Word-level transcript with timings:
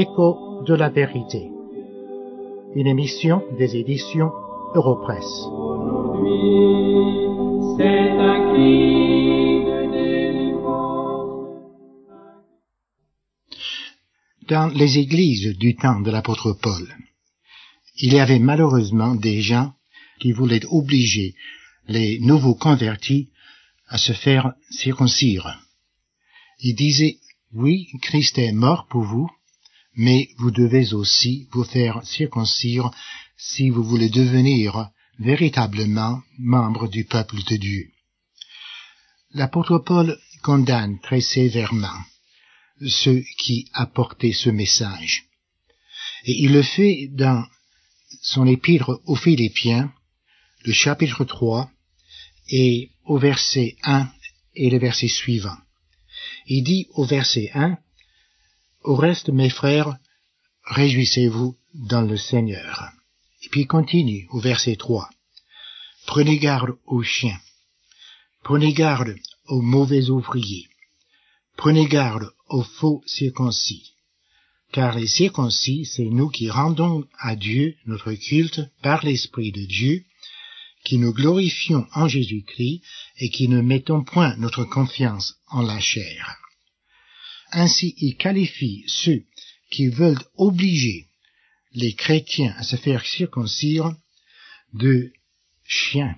Écho 0.00 0.62
de 0.64 0.74
la 0.74 0.90
vérité. 0.90 1.50
Une 2.76 2.86
émission 2.86 3.42
des 3.58 3.74
éditions 3.74 4.30
Europresse. 4.76 5.24
Dans 14.48 14.68
les 14.72 14.98
églises 14.98 15.58
du 15.58 15.74
temps 15.74 15.98
de 15.98 16.12
l'apôtre 16.12 16.52
Paul, 16.52 16.86
il 17.96 18.14
y 18.14 18.20
avait 18.20 18.38
malheureusement 18.38 19.16
des 19.16 19.40
gens 19.40 19.72
qui 20.20 20.30
voulaient 20.30 20.66
obliger 20.66 21.34
les 21.88 22.20
nouveaux 22.20 22.54
convertis 22.54 23.30
à 23.88 23.98
se 23.98 24.12
faire 24.12 24.52
circoncire. 24.70 25.58
Ils 26.60 26.76
disaient, 26.76 27.16
oui, 27.52 27.88
Christ 28.00 28.38
est 28.38 28.52
mort 28.52 28.86
pour 28.88 29.02
vous, 29.02 29.28
mais 29.98 30.30
vous 30.38 30.52
devez 30.52 30.94
aussi 30.94 31.48
vous 31.50 31.64
faire 31.64 32.04
circoncire 32.04 32.90
si 33.36 33.68
vous 33.68 33.82
voulez 33.82 34.08
devenir 34.08 34.90
véritablement 35.18 36.22
membre 36.38 36.88
du 36.88 37.04
peuple 37.04 37.42
de 37.42 37.56
Dieu. 37.56 37.90
L'apôtre 39.32 39.78
Paul 39.78 40.16
condamne 40.42 41.00
très 41.00 41.20
sévèrement 41.20 42.00
ceux 42.86 43.24
qui 43.38 43.68
apportaient 43.72 44.32
ce 44.32 44.50
message. 44.50 45.24
Et 46.24 46.44
il 46.44 46.52
le 46.52 46.62
fait 46.62 47.08
dans 47.12 47.44
son 48.22 48.46
épître 48.46 49.00
aux 49.04 49.16
Philippiens, 49.16 49.92
le 50.64 50.72
chapitre 50.72 51.24
3, 51.24 51.70
et 52.50 52.90
au 53.04 53.18
verset 53.18 53.76
1 53.82 54.08
et 54.54 54.70
le 54.70 54.78
verset 54.78 55.08
suivant. 55.08 55.56
Il 56.46 56.62
dit 56.62 56.86
au 56.90 57.04
verset 57.04 57.50
1, 57.52 57.78
Au 58.88 58.96
reste, 58.96 59.28
mes 59.28 59.50
frères, 59.50 59.98
réjouissez-vous 60.64 61.58
dans 61.74 62.00
le 62.00 62.16
Seigneur. 62.16 62.90
Et 63.42 63.50
puis 63.50 63.66
continue 63.66 64.26
au 64.30 64.40
verset 64.40 64.76
3. 64.76 65.10
Prenez 66.06 66.38
garde 66.38 66.70
aux 66.86 67.02
chiens. 67.02 67.38
Prenez 68.44 68.72
garde 68.72 69.14
aux 69.48 69.60
mauvais 69.60 70.08
ouvriers. 70.08 70.70
Prenez 71.58 71.86
garde 71.86 72.32
aux 72.48 72.62
faux 72.62 73.02
circoncis. 73.04 73.92
Car 74.72 74.96
les 74.96 75.06
circoncis, 75.06 75.84
c'est 75.84 76.08
nous 76.08 76.30
qui 76.30 76.48
rendons 76.48 77.04
à 77.18 77.36
Dieu 77.36 77.76
notre 77.84 78.14
culte 78.14 78.62
par 78.80 79.04
l'Esprit 79.04 79.52
de 79.52 79.66
Dieu, 79.66 80.02
qui 80.84 80.96
nous 80.96 81.12
glorifions 81.12 81.86
en 81.92 82.08
Jésus-Christ 82.08 82.80
et 83.18 83.28
qui 83.28 83.48
ne 83.48 83.60
mettons 83.60 84.02
point 84.02 84.34
notre 84.38 84.64
confiance 84.64 85.34
en 85.48 85.60
la 85.60 85.78
chair. 85.78 86.38
Ainsi, 87.50 87.94
il 87.98 88.16
qualifie 88.16 88.84
ceux 88.86 89.24
qui 89.70 89.88
veulent 89.88 90.22
obliger 90.36 91.08
les 91.72 91.94
chrétiens 91.94 92.54
à 92.56 92.62
se 92.62 92.76
faire 92.76 93.04
circoncire 93.04 93.94
de 94.72 95.12
chiens, 95.64 96.16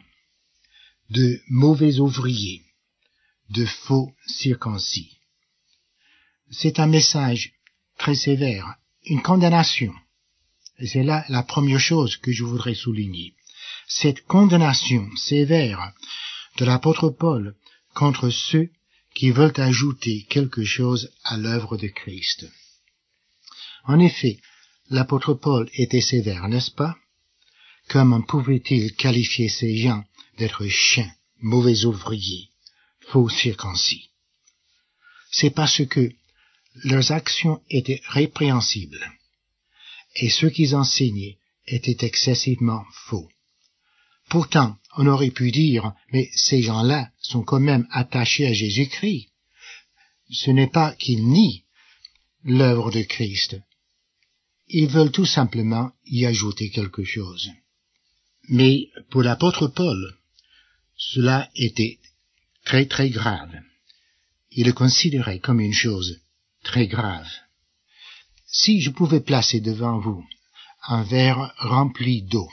de 1.11 1.41
mauvais 1.49 1.99
ouvriers, 1.99 2.63
de 3.51 3.65
faux 3.67 4.13
circoncis. 4.27 5.19
C'est 6.51 6.79
un 6.79 6.87
message 6.87 7.53
très 7.99 8.15
sévère, 8.15 8.77
une 9.05 9.23
condamnation. 9.23 9.93
Et 10.79 10.87
c'est 10.87 11.03
là 11.03 11.25
la 11.29 11.43
première 11.43 11.81
chose 11.81 12.17
que 12.17 12.33
je 12.33 12.45
voudrais 12.45 12.75
souligner. 12.75 13.35
Cette 13.87 14.25
condamnation 14.25 15.09
sévère 15.17 15.93
de 16.59 16.65
l'apôtre 16.65 17.11
Paul 17.11 17.55
contre 17.95 18.31
ceux 18.31 18.71
qui 19.21 19.33
veulent 19.33 19.61
ajouter 19.61 20.25
quelque 20.31 20.65
chose 20.65 21.13
à 21.25 21.37
l'œuvre 21.37 21.77
de 21.77 21.89
Christ. 21.89 22.47
En 23.85 24.01
effet, 24.01 24.41
l'apôtre 24.89 25.35
Paul 25.35 25.69
était 25.75 26.01
sévère, 26.01 26.49
n'est-ce 26.49 26.71
pas? 26.71 26.97
Comment 27.91 28.23
pouvait-il 28.23 28.95
qualifier 28.97 29.51
ces 29.51 29.77
gens 29.77 30.03
d'être 30.39 30.67
chiens, 30.69 31.13
mauvais 31.41 31.85
ouvriers, 31.85 32.49
faux 33.09 33.29
circoncis? 33.29 34.09
C'est 35.31 35.51
parce 35.51 35.85
que 35.85 36.11
leurs 36.85 37.13
actions 37.13 37.61
étaient 37.69 38.01
répréhensibles 38.09 39.07
et 40.17 40.31
ce 40.31 40.47
qu'ils 40.47 40.75
enseignaient 40.75 41.37
était 41.67 42.07
excessivement 42.07 42.87
faux. 42.91 43.29
Pourtant, 44.31 44.79
on 44.97 45.07
aurait 45.07 45.31
pu 45.31 45.51
dire, 45.51 45.93
mais 46.13 46.29
ces 46.35 46.63
gens-là 46.63 47.11
sont 47.21 47.43
quand 47.43 47.61
même 47.61 47.87
attachés 47.91 48.47
à 48.47 48.53
Jésus-Christ. 48.53 49.29
Ce 50.31 50.51
n'est 50.51 50.71
pas 50.71 50.95
qu'ils 50.95 51.27
nient 51.27 51.65
l'œuvre 52.45 52.91
de 52.91 53.03
Christ. 53.03 53.61
Ils 54.69 54.89
veulent 54.89 55.13
tout 55.13 55.27
simplement 55.27 55.93
y 56.07 56.27
ajouter 56.27 56.71
quelque 56.71 57.05
chose. 57.05 57.51
Mais 58.49 58.89
pour 59.11 59.23
l'apôtre 59.23 59.69
Paul, 59.69 60.17
cela 60.97 61.49
était 61.55 61.99
très 62.65 62.87
très 62.87 63.11
grave. 63.11 63.53
Il 64.53 64.67
le 64.67 64.73
considérait 64.73 65.39
comme 65.39 65.61
une 65.61 65.73
chose 65.73 66.21
très 66.63 66.87
grave. 66.87 67.29
Si 68.47 68.81
je 68.81 68.91
pouvais 68.91 69.21
placer 69.21 69.61
devant 69.61 70.01
vous 70.01 70.25
un 70.89 71.03
verre 71.03 71.55
rempli 71.59 72.23
d'eau, 72.23 72.49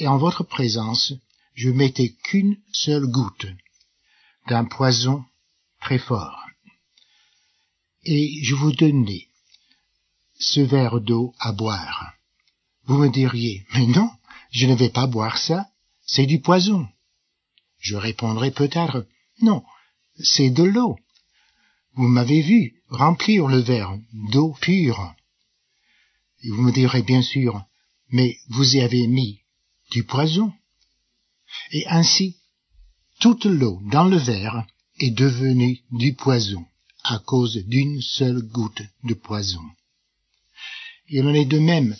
et 0.00 0.08
en 0.08 0.16
votre 0.16 0.44
présence, 0.44 1.12
je 1.54 1.68
mettais 1.68 2.14
qu'une 2.24 2.56
seule 2.72 3.06
goutte 3.06 3.46
d'un 4.48 4.64
poison 4.64 5.24
très 5.78 5.98
fort, 5.98 6.46
et 8.04 8.42
je 8.42 8.54
vous 8.54 8.72
donnais 8.72 9.28
ce 10.38 10.60
verre 10.60 11.00
d'eau 11.02 11.34
à 11.38 11.52
boire. 11.52 12.14
Vous 12.84 12.96
me 12.96 13.08
diriez, 13.08 13.66
mais 13.74 13.86
non, 13.86 14.10
je 14.50 14.66
ne 14.66 14.74
vais 14.74 14.88
pas 14.88 15.06
boire 15.06 15.36
ça, 15.36 15.68
c'est 16.06 16.26
du 16.26 16.40
poison. 16.40 16.88
Je 17.78 17.96
répondrai 17.96 18.50
peut-être, 18.50 19.06
non, 19.42 19.62
c'est 20.18 20.50
de 20.50 20.64
l'eau. 20.64 20.98
Vous 21.92 22.08
m'avez 22.08 22.40
vu 22.40 22.82
remplir 22.88 23.48
le 23.48 23.58
verre 23.58 23.98
d'eau 24.32 24.56
pure. 24.62 25.14
Et 26.42 26.48
vous 26.48 26.62
me 26.62 26.72
direz 26.72 27.02
bien 27.02 27.20
sûr, 27.20 27.62
mais 28.08 28.38
vous 28.48 28.76
y 28.76 28.80
avez 28.80 29.06
mis 29.06 29.40
du 29.90 30.04
poison. 30.04 30.52
Et 31.72 31.86
ainsi, 31.88 32.36
toute 33.20 33.44
l'eau 33.44 33.80
dans 33.90 34.04
le 34.04 34.16
verre 34.16 34.66
est 34.98 35.10
devenue 35.10 35.80
du 35.90 36.14
poison 36.14 36.64
à 37.02 37.18
cause 37.18 37.56
d'une 37.66 38.00
seule 38.00 38.42
goutte 38.42 38.82
de 39.04 39.14
poison. 39.14 39.64
Il 41.08 41.26
en 41.26 41.34
est 41.34 41.46
de 41.46 41.58
même 41.58 41.96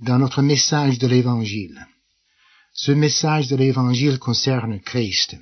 dans 0.00 0.18
notre 0.18 0.42
message 0.42 0.98
de 0.98 1.06
l'Évangile. 1.06 1.86
Ce 2.72 2.92
message 2.92 3.48
de 3.48 3.56
l'Évangile 3.56 4.18
concerne 4.18 4.80
Christ. 4.80 5.36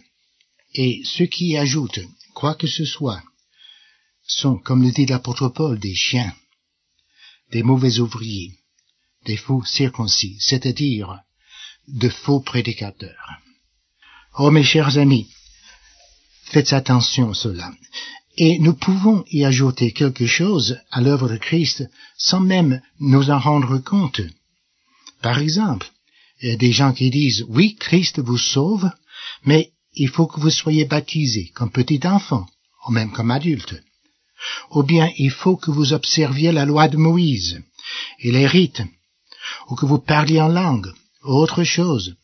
Et 0.75 1.03
ceux 1.05 1.27
qui 1.27 1.57
ajoutent 1.57 2.01
quoi 2.35 2.55
que 2.55 2.67
ce 2.67 2.85
soit 2.85 3.23
sont, 4.27 4.59
comme 4.59 4.83
le 4.83 4.91
dit 4.91 5.07
l'apôtre 5.07 5.49
Paul, 5.49 5.79
des 5.79 5.95
chiens, 5.95 6.35
des 7.53 7.63
mauvais 7.63 7.99
ouvriers, 7.99 8.59
des 9.25 9.37
faux 9.37 9.65
circoncis, 9.65 10.37
c'est-à-dire 10.41 11.21
de 11.89 12.09
faux 12.09 12.41
prédicateurs. 12.41 13.41
Oh 14.39 14.51
mes 14.51 14.65
chers 14.65 14.99
amis, 14.99 15.29
faites 16.45 16.73
attention 16.73 17.31
à 17.31 17.35
cela. 17.35 17.73
Et 18.37 18.59
nous 18.59 18.75
pouvons 18.75 19.25
y 19.31 19.45
ajouter 19.45 19.93
quelque 19.93 20.27
chose 20.27 20.79
à 20.91 21.01
l'œuvre 21.01 21.29
de 21.29 21.37
Christ 21.37 21.89
sans 22.17 22.41
même 22.41 22.81
nous 22.99 23.31
en 23.31 23.39
rendre 23.39 23.79
compte. 23.79 24.23
Par 25.23 25.39
exemple, 25.39 25.89
il 26.41 26.49
y 26.49 26.53
a 26.53 26.57
des 26.57 26.73
gens 26.73 26.93
qui 26.93 27.11
disent, 27.11 27.45
oui, 27.49 27.77
Christ 27.77 28.19
vous 28.19 28.39
sauve, 28.39 28.91
mais 29.45 29.71
il 29.95 30.09
faut 30.09 30.27
que 30.27 30.41
vous 30.41 30.51
soyez 30.51 30.85
baptisé 30.85 31.53
comme 31.55 31.71
petit 31.71 32.01
enfant, 32.05 32.47
ou 32.87 32.91
même 32.91 33.13
comme 33.13 33.31
adulte. 33.31 33.81
Ou 34.73 34.83
bien 34.83 35.11
il 35.17 35.31
faut 35.31 35.57
que 35.57 35.71
vous 35.71 35.93
observiez 35.93 36.51
la 36.51 36.65
loi 36.65 36.89
de 36.89 36.97
Moïse 36.97 37.63
et 38.19 38.33
les 38.33 38.47
rites, 38.47 38.83
ou 39.69 39.77
que 39.77 39.87
vous 39.87 39.99
parliez 39.99 40.41
en 40.41 40.49
langue, 40.49 40.93
autre 41.25 41.65
chose. 41.65 42.17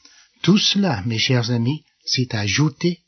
Tout 0.42 0.58
cela, 0.58 1.02
mes 1.06 1.18
chers 1.18 1.50
amis, 1.50 1.84
c'est 2.04 2.34
ajouter 2.34 3.00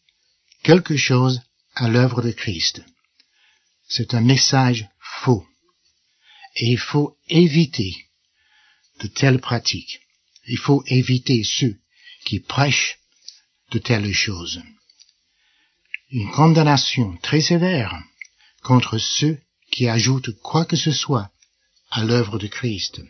quelque 0.62 0.96
chose 0.96 1.40
à 1.74 1.88
l'œuvre 1.88 2.22
de 2.22 2.30
Christ. 2.30 2.82
C'est 3.88 4.14
un 4.14 4.20
message 4.20 4.88
faux. 5.00 5.46
Et 6.56 6.66
il 6.66 6.78
faut 6.78 7.16
éviter 7.28 7.94
de 9.00 9.06
telles 9.08 9.40
pratiques. 9.40 10.00
Il 10.46 10.58
faut 10.58 10.82
éviter 10.86 11.42
ceux 11.44 11.76
qui 12.24 12.40
prêchent 12.40 12.98
de 13.70 13.78
telles 13.78 14.12
choses. 14.12 14.62
Une 16.10 16.30
condamnation 16.30 17.16
très 17.22 17.40
sévère 17.40 17.98
contre 18.62 18.98
ceux 18.98 19.38
qui 19.70 19.88
ajoutent 19.88 20.38
quoi 20.42 20.64
que 20.66 20.76
ce 20.76 20.92
soit 20.92 21.30
à 21.90 22.04
l'œuvre 22.04 22.38
de 22.38 22.46
Christ 22.46 23.00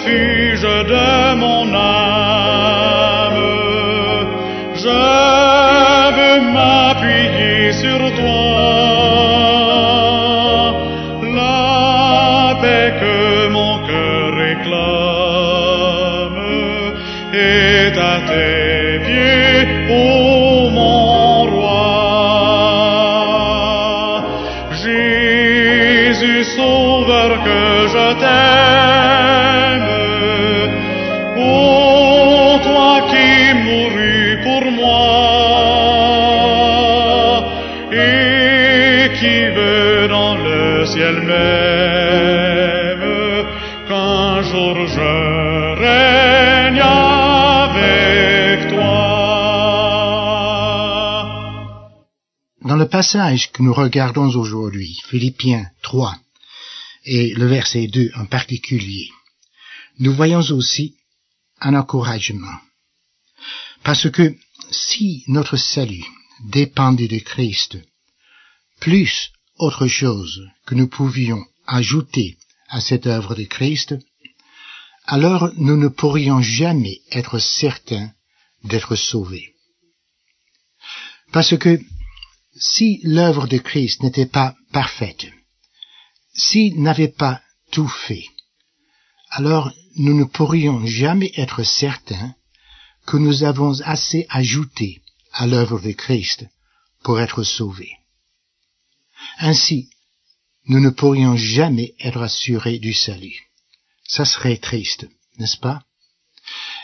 refuge 0.00 0.62
de 0.62 1.34
mon 1.34 1.74
âme. 1.74 3.34
Je 4.74 5.00
veux 6.16 6.40
m'appuyer 6.52 7.72
sur 7.72 8.00
toi. 8.20 8.60
La 11.40 12.54
paix 12.62 12.92
que 13.00 13.48
mon 13.48 13.74
cœur 13.88 14.26
réclame 14.44 14.80
est 17.34 17.96
à 18.12 18.16
tes 18.28 18.98
pieds, 19.06 19.62
ô 19.90 20.70
mon 20.70 21.44
roi. 21.54 21.90
Jésus, 24.82 26.44
sauveur 26.56 27.30
que 27.44 27.62
je 27.92 28.06
t'aime. 28.20 28.49
Le 52.80 52.88
passage 52.88 53.52
que 53.52 53.62
nous 53.62 53.74
regardons 53.74 54.34
aujourd'hui, 54.34 54.98
Philippiens 55.10 55.70
3, 55.82 56.18
et 57.04 57.34
le 57.34 57.46
verset 57.46 57.88
2 57.88 58.12
en 58.16 58.24
particulier, 58.24 59.10
nous 59.98 60.14
voyons 60.14 60.40
aussi 60.40 60.96
un 61.60 61.74
encouragement. 61.74 62.58
Parce 63.82 64.10
que 64.10 64.34
si 64.70 65.24
notre 65.28 65.58
salut 65.58 66.06
dépendait 66.46 67.06
de 67.06 67.18
Christ, 67.18 67.76
plus 68.80 69.30
autre 69.58 69.86
chose 69.86 70.48
que 70.64 70.74
nous 70.74 70.88
pouvions 70.88 71.44
ajouter 71.66 72.38
à 72.70 72.80
cette 72.80 73.06
œuvre 73.06 73.34
de 73.34 73.44
Christ, 73.44 73.94
alors 75.04 75.52
nous 75.56 75.76
ne 75.76 75.88
pourrions 75.88 76.40
jamais 76.40 77.02
être 77.12 77.38
certains 77.40 78.10
d'être 78.64 78.96
sauvés. 78.96 79.52
Parce 81.30 81.58
que 81.58 81.78
si 82.56 83.00
l'œuvre 83.02 83.46
de 83.46 83.58
Christ 83.58 84.02
n'était 84.02 84.26
pas 84.26 84.56
parfaite, 84.72 85.26
s'il 86.34 86.82
n'avait 86.82 87.08
pas 87.08 87.40
tout 87.70 87.88
fait, 87.88 88.24
alors 89.30 89.72
nous 89.96 90.14
ne 90.14 90.24
pourrions 90.24 90.84
jamais 90.86 91.32
être 91.36 91.62
certains 91.62 92.34
que 93.06 93.16
nous 93.16 93.44
avons 93.44 93.80
assez 93.82 94.26
ajouté 94.28 95.02
à 95.32 95.46
l'œuvre 95.46 95.80
de 95.80 95.92
Christ 95.92 96.46
pour 97.02 97.20
être 97.20 97.42
sauvés. 97.42 97.92
Ainsi, 99.38 99.90
nous 100.66 100.80
ne 100.80 100.90
pourrions 100.90 101.36
jamais 101.36 101.94
être 102.00 102.22
assurés 102.22 102.78
du 102.78 102.92
salut. 102.92 103.48
Ça 104.04 104.24
serait 104.24 104.56
triste, 104.56 105.08
n'est-ce 105.38 105.56
pas? 105.56 105.82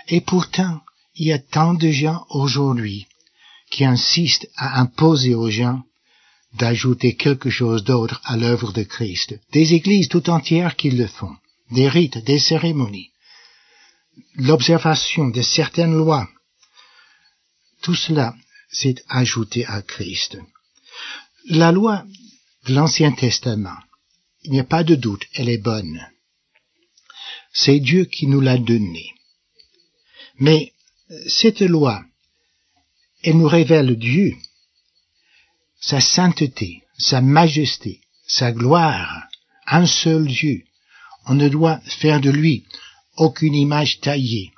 Et 0.09 0.21
pourtant, 0.21 0.81
il 1.15 1.27
y 1.27 1.33
a 1.33 1.39
tant 1.39 1.75
de 1.75 1.91
gens 1.91 2.25
aujourd'hui 2.31 3.07
qui 3.71 3.85
insistent 3.85 4.49
à 4.57 4.81
imposer 4.81 5.35
aux 5.35 5.51
gens 5.51 5.83
d'ajouter 6.55 7.17
quelque 7.17 7.51
chose 7.51 7.85
d'autre 7.85 8.21
à 8.25 8.37
l'œuvre 8.37 8.73
de 8.73 8.83
Christ. 8.83 9.39
Des 9.53 9.75
églises 9.75 10.09
tout 10.09 10.31
entières 10.31 10.77
qui 10.77 10.91
le 10.91 11.07
font, 11.07 11.37
des 11.71 11.89
rites, 11.89 12.19
des 12.19 12.39
cérémonies, 12.39 13.11
l'observation 14.37 15.29
de 15.29 15.43
certaines 15.43 15.95
lois. 15.95 16.29
Tout 17.83 17.95
cela, 17.95 18.35
c'est 18.71 19.05
ajouté 19.09 19.67
à 19.67 19.83
Christ. 19.83 20.39
La 21.49 21.73
loi 21.73 22.05
de 22.67 22.75
l'Ancien 22.75 23.13
Testament, 23.13 23.79
il 24.43 24.53
n'y 24.53 24.61
a 24.61 24.65
pas 24.65 24.85
de 24.85 24.95
doute, 24.95 25.25
elle 25.35 25.49
est 25.49 25.59
bonne. 25.59 26.07
C'est 27.53 27.81
Dieu 27.81 28.05
qui 28.05 28.27
nous 28.27 28.41
l'a 28.41 28.59
donnée. 28.59 29.13
Mais 30.39 30.73
cette 31.29 31.61
loi, 31.61 32.05
elle 33.23 33.39
nous 33.39 33.49
révèle 33.49 33.97
Dieu, 33.97 34.35
sa 35.81 36.01
sainteté, 36.01 36.83
sa 36.99 37.21
majesté, 37.21 38.01
sa 38.27 38.53
gloire, 38.53 39.25
un 39.67 39.87
seul 39.87 40.27
Dieu. 40.27 40.65
On 41.27 41.35
ne 41.35 41.49
doit 41.49 41.81
faire 42.01 42.21
de 42.21 42.31
lui 42.31 42.65
aucune 43.17 43.55
image 43.55 44.01
taillée. 44.01 44.53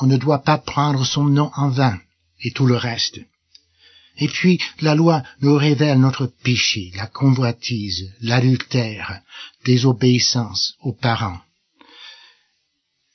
On 0.00 0.06
ne 0.06 0.16
doit 0.16 0.42
pas 0.42 0.58
prendre 0.58 1.04
son 1.04 1.24
nom 1.24 1.50
en 1.54 1.68
vain 1.68 2.00
et 2.40 2.52
tout 2.52 2.66
le 2.66 2.76
reste. 2.76 3.20
Et 4.18 4.28
puis, 4.28 4.60
la 4.80 4.94
loi 4.94 5.22
nous 5.40 5.56
révèle 5.56 5.98
notre 5.98 6.26
péché, 6.26 6.92
la 6.96 7.06
convoitise, 7.06 8.12
l'adultère, 8.20 9.20
désobéissance 9.64 10.74
aux 10.80 10.92
parents. 10.92 11.40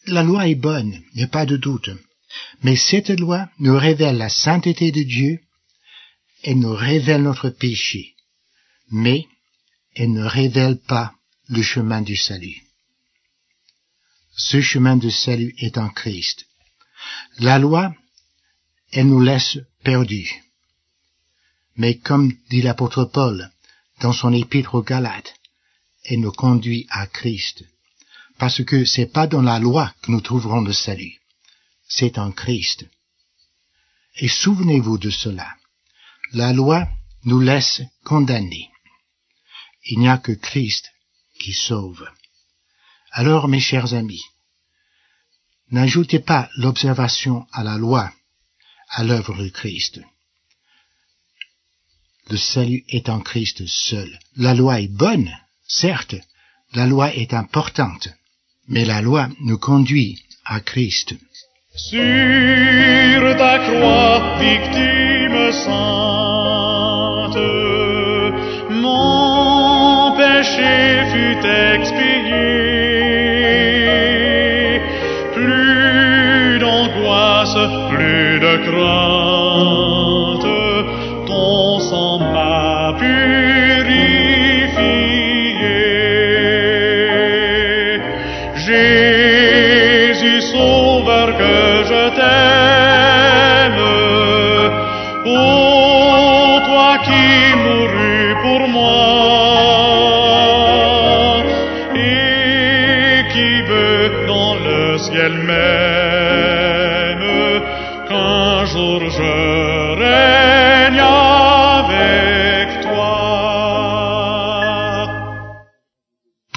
La 0.07 0.23
loi 0.23 0.47
est 0.47 0.55
bonne, 0.55 0.99
il 1.13 1.17
n'y 1.17 1.23
a 1.23 1.27
pas 1.27 1.45
de 1.45 1.57
doute. 1.57 1.89
Mais 2.63 2.75
cette 2.75 3.09
loi 3.09 3.49
nous 3.59 3.77
révèle 3.77 4.17
la 4.17 4.29
sainteté 4.29 4.91
de 4.91 5.03
Dieu, 5.03 5.39
elle 6.43 6.59
nous 6.59 6.73
révèle 6.73 7.23
notre 7.23 7.49
péché, 7.49 8.15
mais 8.89 9.25
elle 9.95 10.13
ne 10.13 10.23
révèle 10.23 10.77
pas 10.77 11.13
le 11.47 11.61
chemin 11.61 12.01
du 12.01 12.15
salut. 12.15 12.61
Ce 14.35 14.61
chemin 14.61 14.97
de 14.97 15.09
salut 15.09 15.55
est 15.57 15.77
en 15.77 15.89
Christ. 15.89 16.45
La 17.39 17.57
loi, 17.57 17.93
elle 18.91 19.07
nous 19.07 19.21
laisse 19.21 19.57
perdus. 19.83 20.31
Mais 21.75 21.97
comme 21.97 22.31
dit 22.49 22.61
l'apôtre 22.61 23.05
Paul 23.05 23.49
dans 24.01 24.13
son 24.13 24.33
épître 24.33 24.75
aux 24.75 24.83
Galates, 24.83 25.33
elle 26.05 26.21
nous 26.21 26.31
conduit 26.31 26.85
à 26.89 27.07
Christ. 27.07 27.63
Parce 28.37 28.63
que 28.63 28.85
c'est 28.85 29.11
pas 29.11 29.27
dans 29.27 29.41
la 29.41 29.59
loi 29.59 29.93
que 30.01 30.11
nous 30.11 30.21
trouverons 30.21 30.61
le 30.61 30.73
salut. 30.73 31.19
C'est 31.87 32.17
en 32.17 32.31
Christ. 32.31 32.85
Et 34.17 34.27
souvenez-vous 34.27 34.97
de 34.97 35.09
cela. 35.09 35.55
La 36.33 36.53
loi 36.53 36.87
nous 37.23 37.39
laisse 37.39 37.81
condamner. 38.03 38.69
Il 39.85 39.99
n'y 39.99 40.09
a 40.09 40.17
que 40.17 40.33
Christ 40.33 40.91
qui 41.39 41.53
sauve. 41.53 42.07
Alors, 43.11 43.47
mes 43.47 43.59
chers 43.59 43.93
amis, 43.93 44.23
n'ajoutez 45.71 46.19
pas 46.19 46.49
l'observation 46.57 47.47
à 47.51 47.63
la 47.63 47.77
loi, 47.77 48.11
à 48.89 49.03
l'œuvre 49.03 49.35
de 49.41 49.49
Christ. 49.49 50.01
Le 52.29 52.37
salut 52.37 52.83
est 52.89 53.07
en 53.07 53.21
Christ 53.21 53.65
seul. 53.67 54.19
La 54.35 54.53
loi 54.53 54.81
est 54.81 54.89
bonne, 54.89 55.31
certes, 55.65 56.15
la 56.73 56.85
loi 56.85 57.15
est 57.15 57.33
importante, 57.33 58.09
mais 58.67 58.83
la 58.83 59.01
loi 59.01 59.29
nous 59.39 59.57
conduit 59.57 60.21
à 60.43 60.59
Christ. 60.59 61.15
Sur 61.79 63.37
ta 63.37 63.59
croix, 63.59 64.35
victime 64.39 65.51
sainte, 65.51 66.36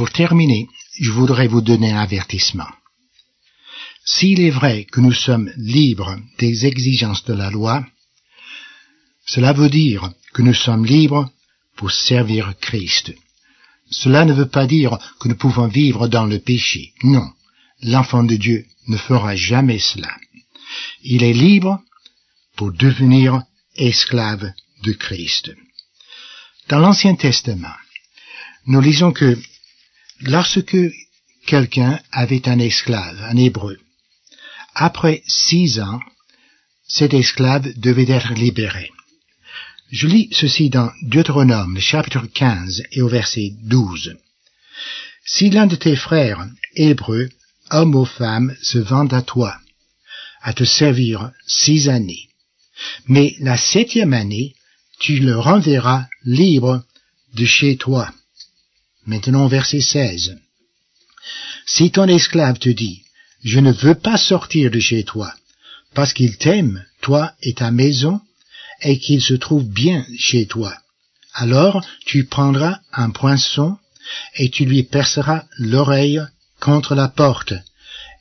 Pour 0.01 0.13
terminer, 0.13 0.67
je 0.99 1.11
voudrais 1.11 1.47
vous 1.47 1.61
donner 1.61 1.93
un 1.93 2.01
avertissement. 2.01 2.73
S'il 4.03 4.41
est 4.41 4.57
vrai 4.61 4.87
que 4.87 4.99
nous 4.99 5.13
sommes 5.13 5.53
libres 5.59 6.17
des 6.39 6.65
exigences 6.65 7.23
de 7.27 7.35
la 7.35 7.51
loi, 7.51 7.85
cela 9.27 9.53
veut 9.53 9.69
dire 9.69 10.11
que 10.33 10.41
nous 10.41 10.55
sommes 10.55 10.87
libres 10.87 11.31
pour 11.77 11.91
servir 11.91 12.55
Christ. 12.63 13.13
Cela 13.91 14.25
ne 14.25 14.33
veut 14.33 14.49
pas 14.49 14.67
dire 14.67 14.97
que 15.21 15.29
nous 15.29 15.37
pouvons 15.37 15.69
vivre 15.69 16.09
dans 16.09 16.25
le 16.25 16.39
péché. 16.39 16.95
Non, 17.03 17.29
l'enfant 17.83 18.25
de 18.25 18.37
Dieu 18.37 18.65
ne 18.87 18.97
fera 18.97 19.37
jamais 19.37 19.81
cela. 19.81 20.17
Il 21.03 21.23
est 21.23 21.35
libre 21.35 21.79
pour 22.57 22.73
devenir 22.73 23.43
esclave 23.77 24.51
de 24.83 24.93
Christ. 24.93 25.51
Dans 26.71 26.79
l'Ancien 26.79 27.17
Testament, 27.17 27.77
nous 28.65 28.81
lisons 28.81 29.13
que 29.13 29.37
lorsque 30.21 30.77
quelqu'un 31.47 31.99
avait 32.13 32.49
un 32.49 32.59
esclave, 32.59 33.21
un 33.23 33.37
hébreu. 33.37 33.79
Après 34.75 35.23
six 35.27 35.81
ans, 35.81 36.01
cet 36.87 37.15
esclave 37.15 37.73
devait 37.77 38.11
être 38.11 38.35
libéré. 38.35 38.91
Je 39.91 40.07
lis 40.07 40.29
ceci 40.33 40.71
dans 40.71 40.91
Deutéronome, 41.03 41.79
chapitre 41.79 42.27
15 42.27 42.85
et 42.93 43.03
au 43.03 43.09
verset 43.09 43.53
12. 43.63 44.17
Si 45.25 45.51
l'un 45.51 45.67
de 45.67 45.77
tes 45.77 45.97
frères 45.97 46.49
hébreux, 46.75 47.29
homme 47.71 47.95
ou 47.95 48.05
femme, 48.05 48.55
se 48.63 48.79
vend 48.79 49.07
à 49.09 49.23
toi, 49.23 49.57
à 50.43 50.53
te 50.53 50.65
servir 50.65 51.33
six 51.47 51.89
années, 51.89 52.29
mais 53.07 53.35
la 53.41 53.57
septième 53.57 54.13
année, 54.13 54.55
tu 54.99 55.19
le 55.19 55.39
renverras 55.39 56.07
libre 56.25 56.85
de 57.35 57.45
chez 57.45 57.77
toi. 57.77 58.13
Maintenant, 59.11 59.49
verset 59.49 59.81
16. 59.81 60.39
Si 61.67 61.91
ton 61.91 62.07
esclave 62.07 62.61
te 62.61 62.69
dit, 62.69 63.03
je 63.43 63.59
ne 63.59 63.73
veux 63.73 63.97
pas 63.97 64.17
sortir 64.17 64.71
de 64.71 64.79
chez 64.79 65.03
toi, 65.03 65.35
parce 65.95 66.13
qu'il 66.13 66.37
t'aime, 66.37 66.85
toi 67.01 67.33
et 67.43 67.55
ta 67.55 67.73
maison, 67.73 68.21
et 68.83 69.01
qu'il 69.01 69.21
se 69.21 69.35
trouve 69.35 69.65
bien 69.65 70.07
chez 70.17 70.47
toi, 70.47 70.73
alors 71.35 71.85
tu 72.07 72.27
prendras 72.27 72.79
un 72.93 73.11
poinçon 73.11 73.77
et 74.37 74.49
tu 74.49 74.65
lui 74.65 74.85
perceras 74.85 75.43
l'oreille 75.59 76.23
contre 76.61 76.95
la 76.95 77.09
porte, 77.09 77.55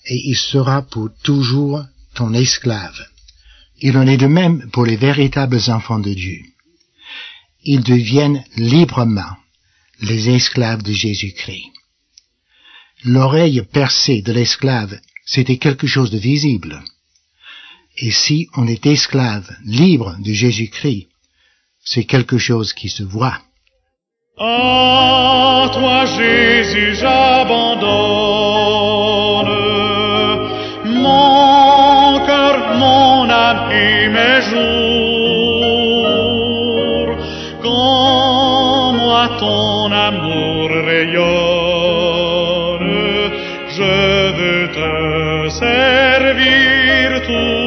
et 0.08 0.20
il 0.32 0.38
sera 0.38 0.82
pour 0.82 1.10
toujours 1.22 1.86
ton 2.16 2.34
esclave. 2.34 3.00
Il 3.80 3.96
en 3.96 4.08
est 4.08 4.18
de 4.18 4.26
même 4.26 4.68
pour 4.72 4.88
les 4.88 4.98
véritables 4.98 5.62
enfants 5.68 6.00
de 6.00 6.16
Dieu. 6.16 6.42
Ils 7.64 7.84
deviennent 7.84 8.44
librement 8.56 9.36
les 10.02 10.30
esclaves 10.30 10.84
de 10.84 10.92
Jésus-Christ. 10.92 11.72
L'oreille 13.04 13.62
percée 13.72 14.22
de 14.22 14.34
l'esclave, 14.34 15.00
c'était 15.26 15.58
quelque 15.58 15.88
chose 15.88 16.12
de 16.12 16.18
visible. 16.18 16.84
Et 17.98 18.12
si 18.12 18.48
on 18.56 18.68
est 18.68 18.86
esclave, 18.86 19.50
libre 19.66 20.16
de 20.20 20.34
Jésus-Christ, 20.34 21.08
c'est 21.84 22.06
quelque 22.06 22.38
chose 22.38 22.74
qui 22.74 22.90
se 22.90 23.04
voit. 23.04 23.40
Veux 44.32 44.68
te 44.68 45.50
servir 45.50 47.22
toujours. 47.22 47.59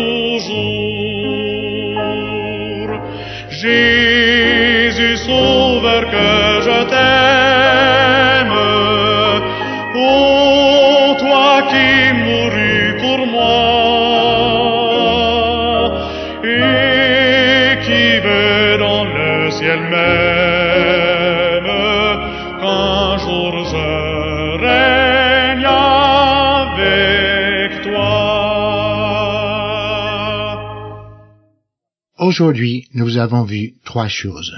Aujourd'hui, 32.23 32.87
nous 32.95 33.17
avons 33.17 33.43
vu 33.43 33.75
trois 33.85 34.07
choses. 34.07 34.57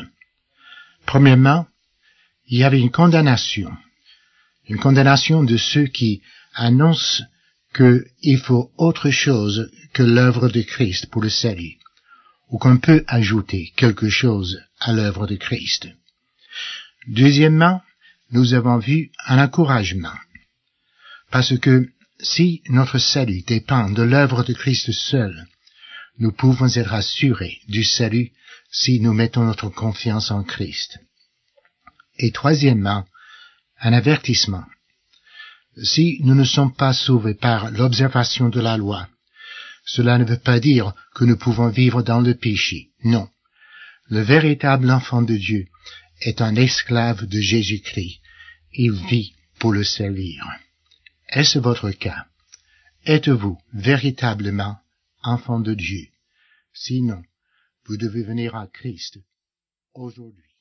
Premièrement, 1.06 1.66
il 2.46 2.58
y 2.58 2.62
avait 2.62 2.78
une 2.78 2.90
condamnation. 2.90 3.74
Une 4.68 4.76
condamnation 4.78 5.42
de 5.42 5.56
ceux 5.56 5.86
qui 5.86 6.20
annoncent 6.52 7.24
qu'il 7.74 8.38
faut 8.38 8.70
autre 8.76 9.08
chose 9.08 9.70
que 9.94 10.02
l'œuvre 10.02 10.50
de 10.50 10.60
Christ 10.60 11.06
pour 11.06 11.22
le 11.22 11.30
salut, 11.30 11.78
ou 12.50 12.58
qu'on 12.58 12.76
peut 12.76 13.02
ajouter 13.06 13.72
quelque 13.76 14.10
chose 14.10 14.60
à 14.78 14.92
l'œuvre 14.92 15.26
de 15.26 15.36
Christ. 15.36 15.88
Deuxièmement, 17.06 17.80
nous 18.30 18.52
avons 18.52 18.76
vu 18.76 19.10
un 19.26 19.42
encouragement, 19.42 20.18
parce 21.30 21.58
que 21.58 21.88
si 22.20 22.60
notre 22.68 22.98
salut 22.98 23.40
dépend 23.40 23.88
de 23.88 24.02
l'œuvre 24.02 24.44
de 24.44 24.52
Christ 24.52 24.92
seul, 24.92 25.46
nous 26.18 26.32
pouvons 26.32 26.68
être 26.68 26.94
assurés 26.94 27.60
du 27.68 27.84
salut 27.84 28.30
si 28.70 29.00
nous 29.00 29.12
mettons 29.12 29.44
notre 29.44 29.68
confiance 29.68 30.30
en 30.30 30.42
Christ. 30.42 30.98
Et 32.18 32.30
troisièmement, 32.30 33.04
un 33.80 33.92
avertissement. 33.92 34.64
Si 35.82 36.18
nous 36.22 36.34
ne 36.34 36.44
sommes 36.44 36.74
pas 36.74 36.92
sauvés 36.92 37.34
par 37.34 37.70
l'observation 37.70 38.48
de 38.48 38.60
la 38.60 38.76
loi, 38.76 39.08
cela 39.84 40.18
ne 40.18 40.24
veut 40.24 40.38
pas 40.38 40.60
dire 40.60 40.92
que 41.14 41.24
nous 41.24 41.36
pouvons 41.36 41.68
vivre 41.68 42.02
dans 42.02 42.20
le 42.20 42.34
péché. 42.34 42.90
Non. 43.02 43.28
Le 44.08 44.20
véritable 44.20 44.90
enfant 44.90 45.22
de 45.22 45.36
Dieu 45.36 45.66
est 46.20 46.40
un 46.40 46.54
esclave 46.54 47.26
de 47.26 47.40
Jésus-Christ. 47.40 48.20
Il 48.72 48.92
vit 48.92 49.34
pour 49.58 49.72
le 49.72 49.84
servir. 49.84 50.46
Est-ce 51.28 51.58
votre 51.58 51.90
cas? 51.90 52.26
Êtes-vous 53.04 53.58
véritablement 53.72 54.78
enfant 55.24 55.60
de 55.60 55.74
Dieu? 55.74 56.06
Sinon, 56.72 57.22
vous 57.86 57.96
devez 57.96 58.22
venir 58.22 58.54
à 58.54 58.66
Christ 58.66 59.18
aujourd'hui. 59.94 60.53